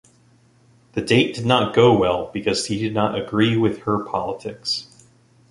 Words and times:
The 0.93 1.01
date 1.03 1.35
did 1.35 1.45
not 1.45 1.75
go 1.75 1.95
well 1.95 2.31
because 2.33 2.65
he 2.65 2.79
did 2.79 2.91
not 2.95 3.15
agree 3.21 3.55
with 3.55 3.81
her 3.83 3.99
politics. 4.03 5.05